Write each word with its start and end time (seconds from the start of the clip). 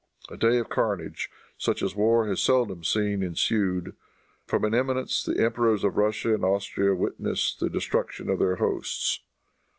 A 0.29 0.35
day 0.35 0.57
of 0.57 0.67
carnage, 0.67 1.29
such 1.59 1.83
as 1.83 1.95
war 1.95 2.25
has 2.25 2.41
seldom 2.41 2.83
seen, 2.83 3.21
ensued. 3.21 3.95
From 4.47 4.65
an 4.65 4.73
eminence 4.73 5.21
the 5.23 5.39
Emperors 5.39 5.83
of 5.83 5.95
Russia 5.95 6.33
and 6.33 6.43
Austria 6.43 6.95
witnessed 6.95 7.59
the 7.59 7.69
destruction 7.69 8.27
of 8.27 8.39
their 8.39 8.55
hosts. 8.55 9.19